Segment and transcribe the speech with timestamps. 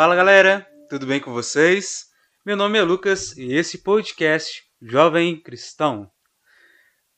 [0.00, 2.06] Fala galera, tudo bem com vocês?
[2.42, 6.10] Meu nome é Lucas e esse podcast Jovem Cristão.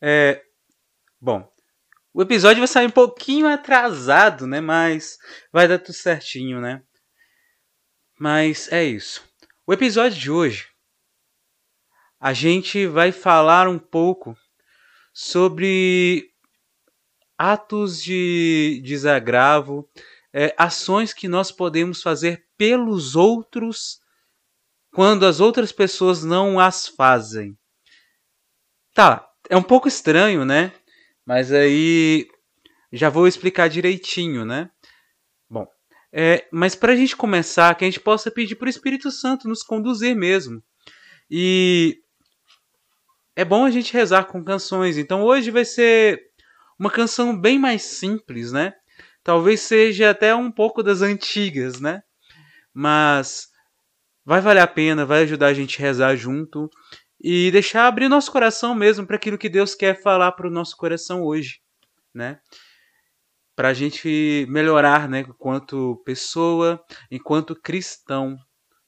[0.01, 0.43] É.
[1.21, 1.49] Bom,
[2.13, 4.61] o episódio vai sair um pouquinho atrasado, né?
[4.61, 5.17] Mas
[5.53, 6.83] vai dar tudo certinho, né?
[8.19, 9.23] Mas é isso.
[9.65, 10.67] O episódio de hoje
[12.19, 14.37] a gente vai falar um pouco
[15.15, 16.33] sobre
[17.39, 19.89] atos de desagravo,
[20.33, 24.01] é, ações que nós podemos fazer pelos outros
[24.93, 27.59] quando as outras pessoas não as fazem.
[28.95, 30.73] Tá, é um pouco estranho, né?
[31.27, 32.29] Mas aí
[32.93, 34.71] já vou explicar direitinho, né?
[35.51, 35.67] Bom,
[36.13, 39.49] é, mas para a gente começar, que a gente possa pedir para o Espírito Santo
[39.49, 40.63] nos conduzir mesmo.
[41.29, 41.99] E
[43.35, 44.97] é bom a gente rezar com canções.
[44.97, 46.31] Então hoje vai ser
[46.79, 48.73] uma canção bem mais simples, né?
[49.25, 52.05] Talvez seja até um pouco das antigas, né?
[52.75, 53.49] Mas
[54.25, 56.69] vai valer a pena, vai ajudar a gente a rezar junto
[57.21, 60.77] e deixar abrir nosso coração mesmo para aquilo que Deus quer falar para o nosso
[60.77, 61.61] coração hoje,
[62.15, 62.41] né?
[63.55, 65.21] Para a gente melhorar, né?
[65.21, 68.37] Enquanto pessoa, enquanto cristão,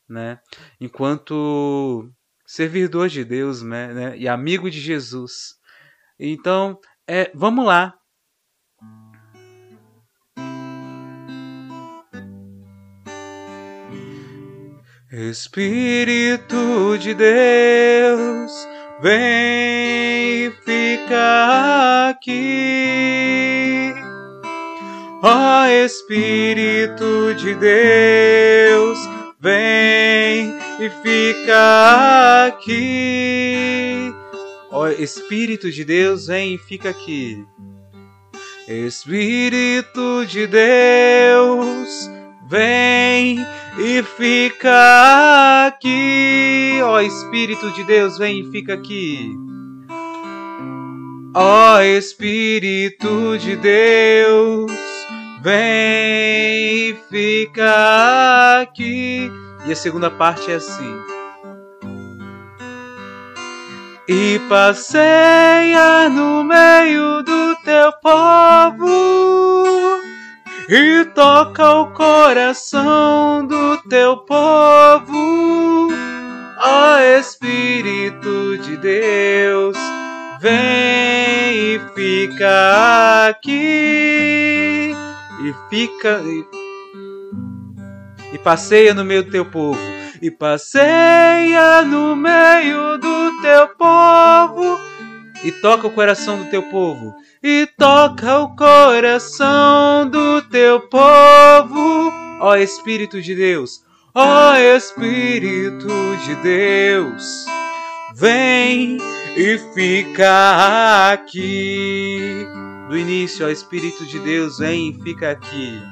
[0.08, 0.38] né?
[0.80, 2.10] Enquanto
[2.46, 5.54] servidor de Deus né, né, e amigo de Jesus.
[6.18, 7.94] Então, é, vamos lá.
[15.16, 18.50] Espírito de Deus,
[19.00, 23.94] vem ficar aqui.
[25.22, 28.98] Ó Espírito de Deus,
[29.38, 34.12] vem e fica aqui.
[34.72, 37.46] Ó Espírito de Deus, vem e fica aqui.
[38.66, 42.10] Espírito de Deus,
[42.54, 43.44] vem
[43.78, 46.78] e fica aqui.
[46.84, 49.36] Ó oh, Espírito de Deus, vem e fica aqui.
[51.34, 54.70] Ó oh, Espírito de Deus,
[55.42, 59.32] vem e fica aqui.
[59.66, 60.94] E a segunda parte é assim.
[64.06, 69.73] E passeia no meio do teu povo
[70.68, 75.88] e toca o coração do teu povo.
[76.58, 79.76] Ó Espírito de Deus,
[80.40, 84.94] vem e fica aqui.
[85.42, 86.22] E fica
[88.34, 89.78] e passeia no meio do teu povo,
[90.20, 94.76] e passeia no meio do teu povo,
[95.44, 102.10] e toca o coração do teu povo, e toca o coração do teu povo,
[102.40, 103.82] ó Espírito de Deus,
[104.14, 107.44] ó Espírito de Deus,
[108.14, 108.96] vem
[109.36, 112.46] e fica aqui.
[112.88, 115.82] Do início, ó Espírito de Deus, vem e fica aqui.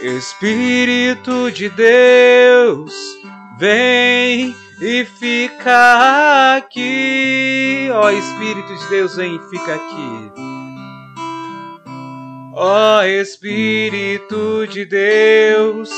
[0.00, 2.92] Espírito de Deus,
[3.58, 7.88] vem e fica aqui.
[7.92, 10.32] Ó Espírito de Deus, vem e fica aqui.
[12.54, 15.90] Ó Espírito de Deus,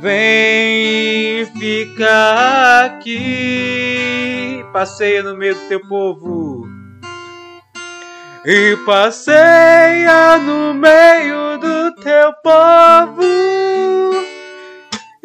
[0.00, 4.64] vem e fica aqui.
[4.72, 6.78] Passeia no meio do teu povo
[8.44, 13.57] e passeia no meio do teu povo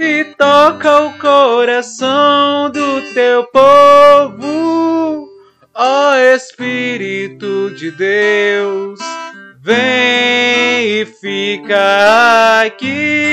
[0.04, 5.30] e toca o coração do teu povo,
[5.74, 9.00] ó Espírito de Deus,
[9.62, 13.24] vem e fica aqui.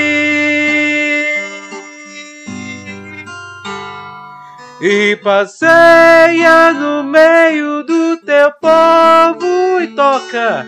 [4.81, 10.65] E passeia no meio do teu povo e toca,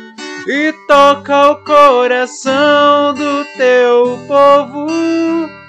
[0.49, 5.62] e toca o coração do teu povo.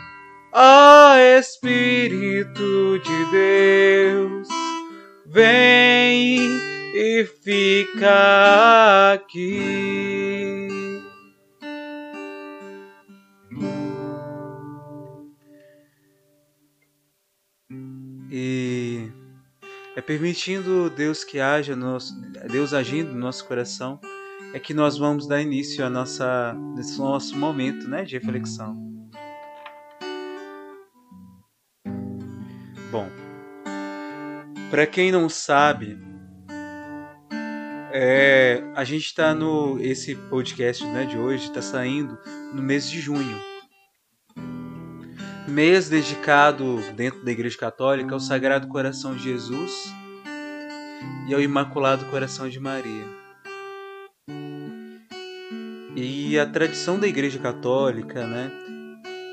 [0.56, 4.48] Ó Espírito de Deus,
[5.26, 6.38] vem
[6.94, 10.68] e fica aqui.
[18.32, 19.10] E
[19.96, 22.14] é permitindo Deus que haja, nosso,
[22.52, 24.00] Deus agindo no nosso coração,
[24.54, 28.93] é que nós vamos dar início a nossa, nesse nosso momento né, de reflexão.
[34.74, 36.00] Para quem não sabe,
[37.92, 42.18] é, a gente está no esse podcast né, de hoje está saindo
[42.56, 43.40] no mês de junho.
[45.48, 49.94] mês dedicado dentro da Igreja Católica ao Sagrado Coração de Jesus
[51.28, 53.06] e ao Imaculado Coração de Maria.
[55.96, 58.52] E a tradição da Igreja Católica, né,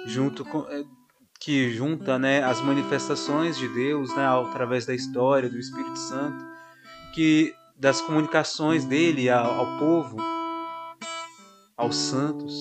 [0.04, 0.84] junto com é,
[1.40, 6.44] que junta, né, as manifestações de Deus, né, através da história do Espírito Santo,
[7.14, 10.19] que das comunicações dele ao, ao povo,
[11.78, 12.60] aos santos,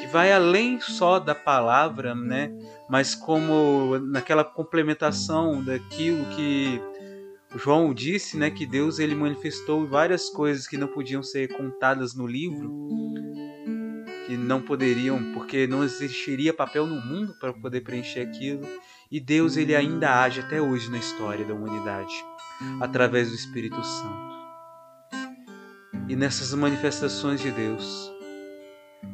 [0.00, 2.52] que vai além só da palavra, né,
[2.88, 6.80] mas como naquela complementação daquilo que
[7.56, 12.24] João disse, né, que Deus ele manifestou várias coisas que não podiam ser contadas no
[12.24, 12.70] livro,
[14.30, 18.64] que não poderiam, porque não existiria papel no mundo para poder preencher aquilo,
[19.10, 22.14] e Deus ele ainda age até hoje na história da humanidade,
[22.80, 24.30] através do Espírito Santo.
[26.08, 28.08] E nessas manifestações de Deus,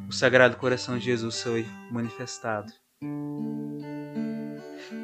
[0.07, 2.71] o Sagrado Coração de Jesus foi manifestado.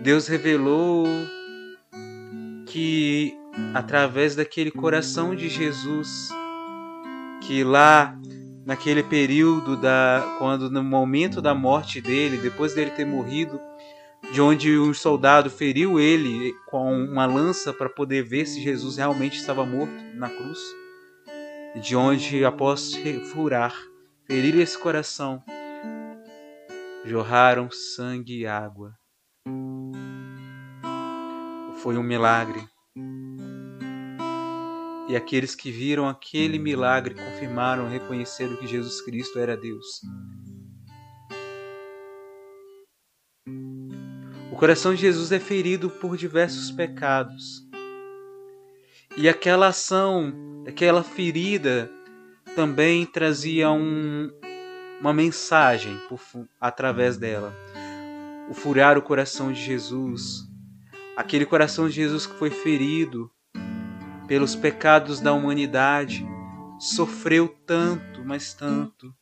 [0.03, 1.07] Deus revelou
[2.67, 3.33] que
[3.73, 6.29] através daquele coração de Jesus,
[7.41, 8.15] que lá
[8.65, 13.59] naquele período da quando no momento da morte dele, depois dele ter morrido,
[14.31, 19.37] de onde um soldado feriu ele com uma lança para poder ver se Jesus realmente
[19.37, 20.59] estava morto na cruz,
[21.81, 22.93] de onde após
[23.31, 23.75] furar,
[24.25, 25.43] ferir esse coração,
[27.05, 28.93] jorraram sangue e água
[31.83, 32.72] foi um milagre.
[35.07, 40.01] E aqueles que viram aquele milagre confirmaram, reconheceram que Jesus Cristo era Deus.
[44.51, 47.67] O coração de Jesus é ferido por diversos pecados.
[49.17, 51.91] E aquela ação, aquela ferida,
[52.55, 54.31] também trazia um,
[55.01, 56.19] uma mensagem por,
[56.61, 57.53] através dela.
[58.49, 60.47] O furar o coração de Jesus,
[61.17, 63.29] aquele coração de Jesus que foi ferido
[64.27, 66.25] pelos pecados da humanidade,
[66.79, 69.13] sofreu tanto, mas tanto.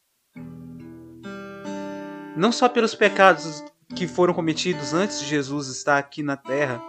[2.35, 3.63] Não só pelos pecados
[3.95, 6.81] que foram cometidos antes de Jesus estar aqui na terra,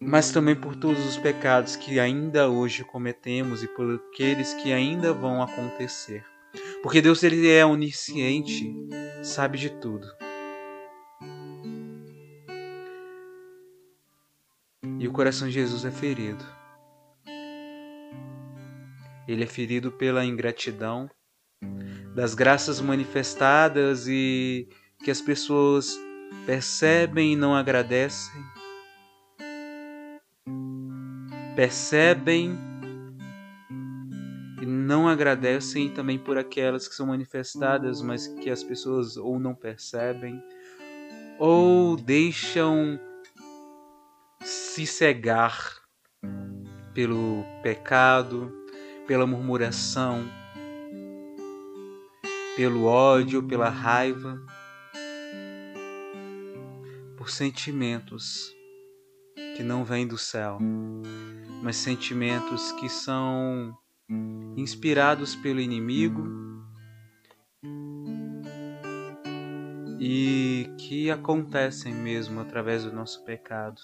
[0.00, 5.12] mas também por todos os pecados que ainda hoje cometemos e por aqueles que ainda
[5.12, 6.24] vão acontecer.
[6.82, 8.74] Porque Deus ele é onisciente,
[9.22, 10.06] sabe de tudo.
[14.98, 16.44] E o coração de Jesus é ferido.
[19.26, 21.08] Ele é ferido pela ingratidão,
[22.14, 24.68] das graças manifestadas e
[25.04, 25.96] que as pessoas
[26.44, 28.42] percebem e não agradecem.
[31.54, 32.58] Percebem
[34.60, 39.54] e não agradecem também por aquelas que são manifestadas, mas que as pessoas ou não
[39.54, 40.42] percebem,
[41.38, 42.98] ou deixam
[44.42, 45.80] se cegar
[46.94, 48.52] pelo pecado,
[49.06, 50.28] pela murmuração,
[52.56, 54.40] pelo ódio, pela raiva,
[57.16, 58.52] por sentimentos
[59.56, 60.58] que não vêm do céu,
[61.62, 63.76] mas sentimentos que são
[64.56, 66.26] inspirados pelo inimigo
[70.00, 73.80] e que acontecem mesmo através do nosso pecado.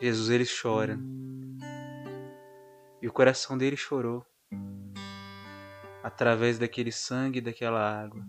[0.00, 0.98] Jesus ele chora.
[3.02, 4.24] E o coração dele chorou
[6.02, 8.24] através daquele sangue e daquela água.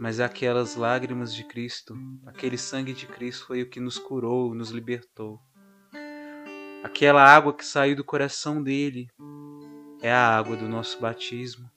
[0.00, 1.96] Mas aquelas lágrimas de Cristo,
[2.26, 5.40] aquele sangue de Cristo foi o que nos curou, nos libertou.
[6.84, 9.08] Aquela água que saiu do coração dele
[10.00, 11.68] é a água do nosso batismo,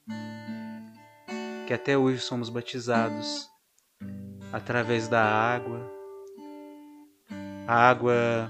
[1.67, 3.50] que até hoje somos batizados
[4.51, 5.79] através da água,
[7.67, 8.49] a água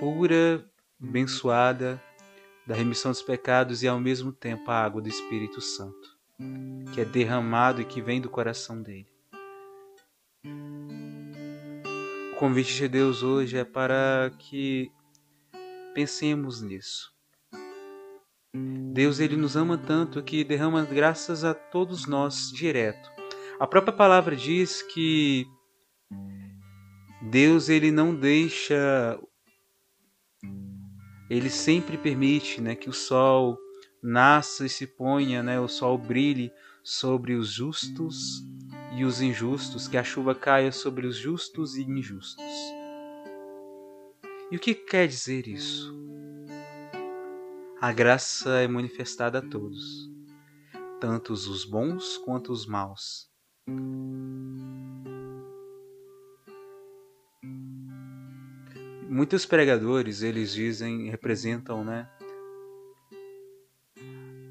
[0.00, 0.64] pura,
[1.00, 2.02] abençoada,
[2.66, 6.16] da remissão dos pecados e ao mesmo tempo a água do Espírito Santo,
[6.92, 9.06] que é derramado e que vem do coração dele.
[12.32, 14.90] O convite de Deus hoje é para que
[15.94, 17.12] pensemos nisso.
[18.92, 23.13] Deus ele nos ama tanto que derrama graças a todos nós direto
[23.58, 25.46] a própria palavra diz que
[27.22, 29.18] Deus ele não deixa
[31.30, 33.58] ele sempre permite, né, que o sol
[34.02, 38.44] nasça e se ponha, né, o sol brilhe sobre os justos
[38.96, 42.44] e os injustos, que a chuva caia sobre os justos e injustos.
[44.50, 45.92] E o que quer dizer isso?
[47.80, 50.10] A graça é manifestada a todos.
[51.00, 53.33] tanto os bons quanto os maus.
[59.08, 62.08] Muitos pregadores, eles dizem, representam, né,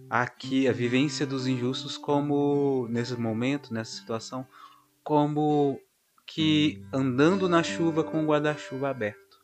[0.10, 4.48] aqui a vivência dos injustos como nesse momento, nessa situação,
[5.03, 5.82] como
[6.25, 9.41] que andando na chuva com o guarda-chuva aberto.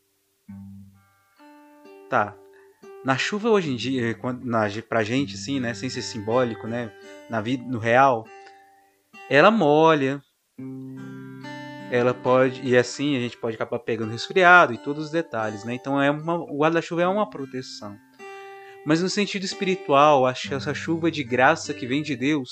[2.10, 2.36] Tá.
[3.04, 6.92] Na chuva hoje em dia, na, pra gente, assim, né, sem ser simbólico, né,
[7.30, 8.28] na vida, no real,
[9.30, 10.22] ela molha,
[11.92, 15.74] ela pode, e assim a gente pode acabar pegando resfriado e todos os detalhes, né,
[15.74, 17.96] então é uma, o guarda-chuva é uma proteção.
[18.86, 22.50] Mas no sentido espiritual, essa chuva de graça que vem de Deus,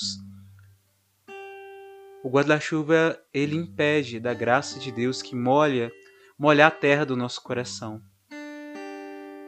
[2.22, 5.90] o guarda-chuva ele impede da graça de Deus que molha,
[6.38, 8.00] molhar a terra do nosso coração.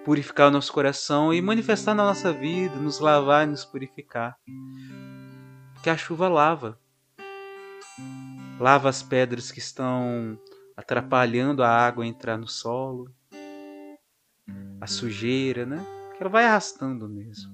[0.05, 4.35] Purificar o nosso coração e manifestar na nossa vida, nos lavar e nos purificar.
[5.75, 6.79] Porque a chuva lava.
[8.61, 10.39] Lava as pedras que estão
[10.77, 13.11] atrapalhando a água entrar no solo,
[14.79, 15.83] a sujeira, né?
[16.21, 17.51] ela vai arrastando mesmo.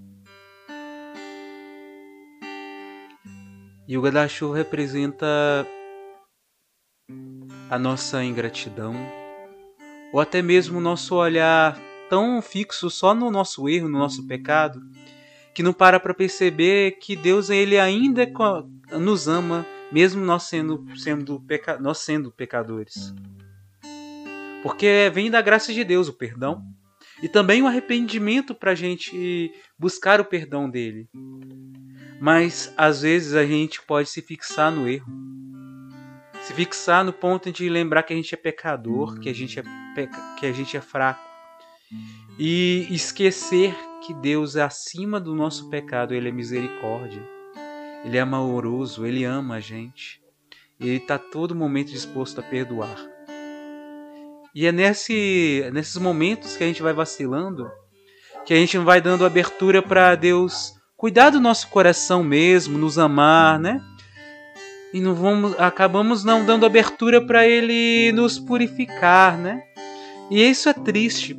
[3.86, 5.64] E o guarda-chuva representa
[7.70, 8.96] a nossa ingratidão,
[10.12, 11.78] ou até mesmo o nosso olhar
[12.10, 14.80] tão fixo só no nosso erro, no nosso pecado,
[15.54, 18.28] que não para para perceber que Deus ele ainda
[18.98, 23.14] nos ama, mesmo nós sendo, sendo, peca, nós sendo pecadores.
[24.62, 26.62] Porque vem da graça de Deus o perdão
[27.22, 31.08] e também o arrependimento para a gente buscar o perdão dele.
[32.20, 35.06] Mas às vezes a gente pode se fixar no erro,
[36.42, 39.62] se fixar no ponto de lembrar que a gente é pecador, que a gente é,
[39.94, 40.36] peca...
[40.38, 41.24] que a gente é fraco
[42.38, 43.74] e esquecer
[44.04, 47.22] que Deus é acima do nosso pecado, Ele é misericórdia,
[48.04, 50.20] Ele é amoroso, Ele ama a gente,
[50.78, 52.96] Ele está todo momento disposto a perdoar.
[54.54, 57.70] E é nesse, nesses momentos que a gente vai vacilando
[58.46, 63.58] que a gente vai dando abertura para Deus cuidar do nosso coração mesmo, nos amar,
[63.58, 63.82] né?
[64.94, 69.60] E não vamos, acabamos não dando abertura para Ele nos purificar, né?
[70.30, 71.36] E isso é triste,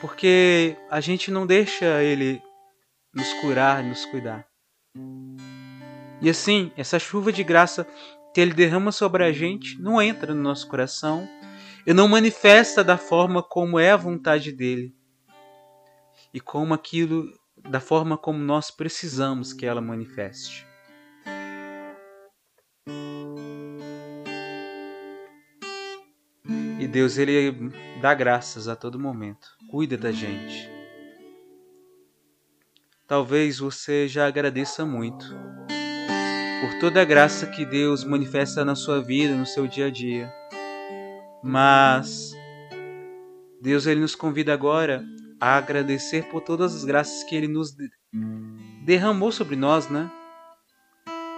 [0.00, 2.40] porque a gente não deixa Ele
[3.14, 4.46] nos curar, nos cuidar.
[6.20, 7.86] E assim, essa chuva de graça
[8.32, 11.28] que ele derrama sobre a gente não entra no nosso coração
[11.86, 14.94] e não manifesta da forma como é a vontade dele
[16.32, 20.66] e como aquilo da forma como nós precisamos que ela manifeste.
[26.78, 30.71] E Deus ele dá graças a todo momento, cuida da gente.
[33.06, 35.26] Talvez você já agradeça muito
[36.60, 40.32] por toda a graça que Deus manifesta na sua vida, no seu dia a dia.
[41.42, 42.32] Mas
[43.60, 45.04] Deus ele nos convida agora
[45.40, 47.74] a agradecer por todas as graças que ele nos
[48.84, 50.10] derramou sobre nós, né?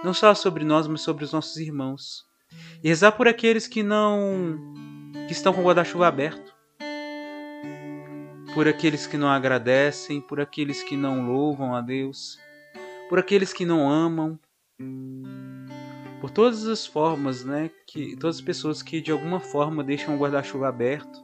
[0.03, 2.23] Não só sobre nós, mas sobre os nossos irmãos.
[2.83, 4.59] E rezar por aqueles que não
[5.27, 6.54] que estão com o guarda-chuva aberto.
[8.55, 12.39] Por aqueles que não agradecem, por aqueles que não louvam a Deus,
[13.09, 14.39] por aqueles que não amam,
[16.21, 20.17] por todas as formas, né, que todas as pessoas que de alguma forma deixam o
[20.17, 21.21] guarda-chuva aberto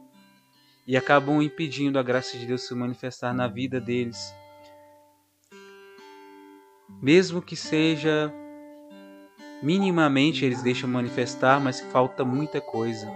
[0.85, 4.35] e acabam impedindo a graça de Deus se manifestar na vida deles.
[7.01, 8.29] Mesmo que seja
[9.63, 13.09] minimamente eles deixam manifestar, mas falta muita coisa.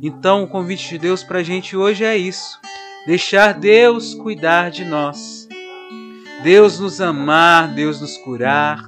[0.00, 2.60] Então, o convite de Deus para a gente hoje é isso:
[3.08, 5.48] deixar Deus cuidar de nós,
[6.42, 8.84] Deus nos amar, Deus nos curar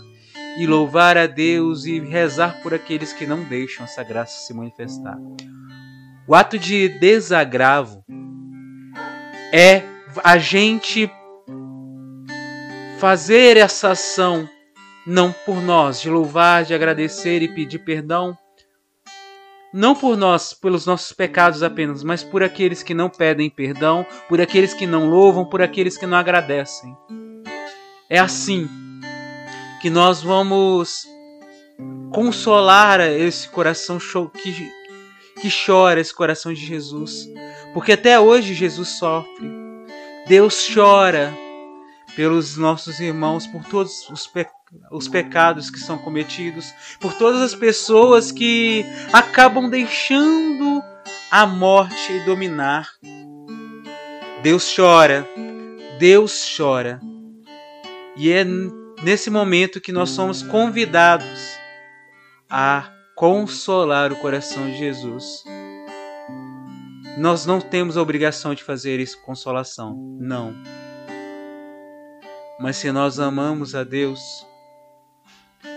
[0.59, 5.17] e louvar a Deus e rezar por aqueles que não deixam essa graça se manifestar.
[6.29, 8.05] O ato de desagravo
[9.55, 9.85] é
[10.23, 11.11] a gente
[12.99, 14.47] fazer essa ação
[15.07, 18.37] não por nós, de louvar, de agradecer e pedir perdão,
[19.73, 24.41] não por nós, pelos nossos pecados apenas, mas por aqueles que não pedem perdão, por
[24.41, 26.97] aqueles que não louvam, por aqueles que não agradecem.
[28.09, 28.69] É assim
[29.81, 31.07] que nós vamos
[32.12, 34.73] consolar esse coração que,
[35.41, 37.29] que chora, esse coração de Jesus.
[37.73, 39.49] Porque até hoje Jesus sofre.
[40.27, 41.33] Deus chora
[42.15, 44.47] pelos nossos irmãos, por todos os, pe
[44.91, 50.83] os pecados que são cometidos, por todas as pessoas que acabam deixando
[51.31, 52.89] a morte dominar.
[54.43, 55.27] Deus chora,
[55.99, 57.00] Deus chora.
[58.17, 58.45] E é
[59.03, 61.59] nesse momento que nós somos convidados
[62.49, 65.45] a consolar o coração de Jesus.
[67.19, 70.55] Nós não temos a obrigação de fazer isso consolação, não.
[72.59, 74.47] Mas se nós amamos a Deus,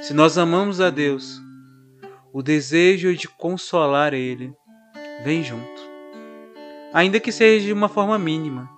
[0.03, 1.41] se nós amamos a Deus,
[2.33, 4.53] o desejo de consolar Ele
[5.23, 5.81] vem junto,
[6.93, 8.69] ainda que seja de uma forma mínima.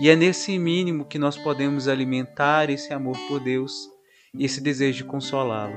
[0.00, 3.88] E é nesse mínimo que nós podemos alimentar esse amor por Deus
[4.36, 5.76] e esse desejo de consolá-lo.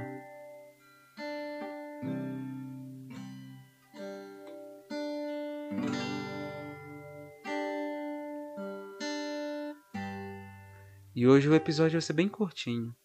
[11.15, 12.95] E hoje o episódio vai ser bem curtinho.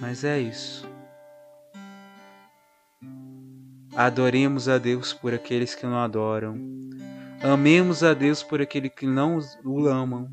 [0.00, 0.88] Mas é isso.
[3.96, 6.54] Adoremos a Deus por aqueles que não adoram.
[7.42, 10.30] Amemos a Deus por aqueles que não o amam.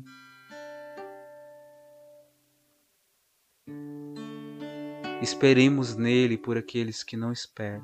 [5.22, 7.82] Esperemos nele por aqueles que não esperam.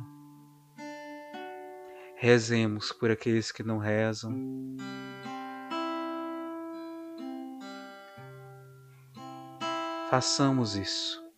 [2.17, 4.37] Rezemos por aqueles que não rezam.
[10.11, 11.30] Façamos isso.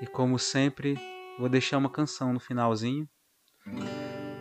[0.00, 0.98] E como sempre,
[1.38, 3.08] vou deixar uma canção no finalzinho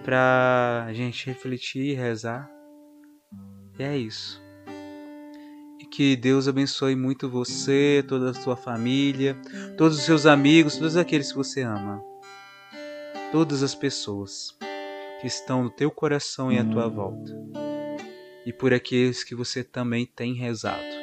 [0.03, 2.49] para a gente refletir e rezar.
[3.77, 4.41] E é isso.
[5.79, 9.37] E que Deus abençoe muito você, toda a sua família,
[9.77, 12.03] todos os seus amigos, todos aqueles que você ama.
[13.31, 14.57] Todas as pessoas
[15.21, 17.31] que estão no teu coração e à tua volta.
[18.45, 20.94] E por aqueles que você também tem rezado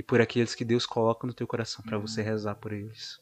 [0.00, 3.20] e por aqueles que Deus coloca no teu coração para você rezar por eles.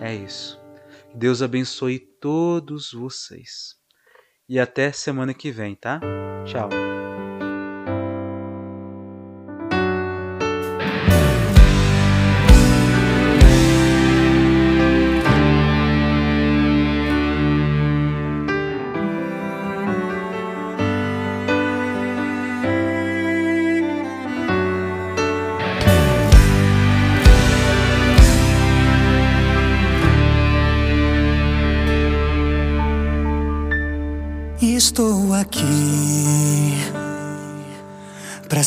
[0.00, 0.58] É isso.
[1.14, 3.76] Deus abençoe todos vocês.
[4.48, 6.00] E até semana que vem, tá?
[6.46, 6.70] Tchau.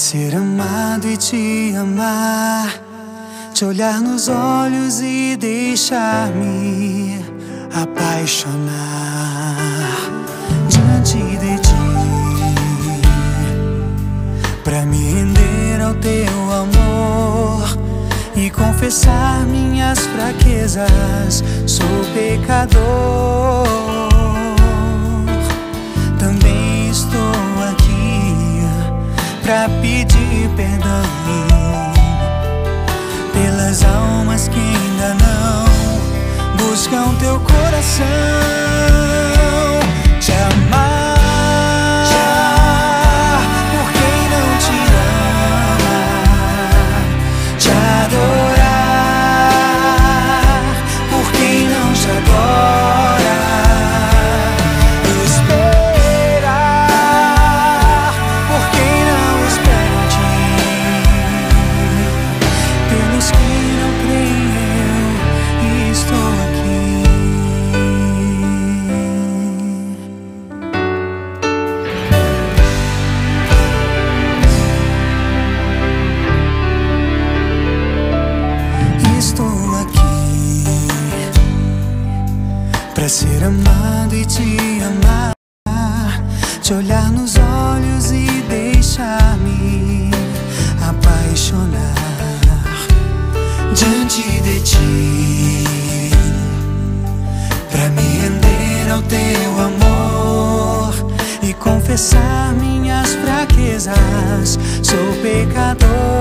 [0.10, 2.68] Ser amado e te amar,
[3.54, 7.24] te olhar nos olhos e deixar-me
[7.80, 8.66] apaixonar
[10.68, 11.76] diante de ti,
[14.64, 17.78] para me render ao teu amor
[18.36, 21.44] e confessar minhas fraquezas.
[21.68, 24.09] Sou pecador.
[29.50, 31.02] Pra pedir perdão
[33.34, 39.09] pelas almas que ainda não buscam teu coração.
[101.90, 104.60] Confessar minhas fraquezas.
[104.84, 106.19] Sou pecador.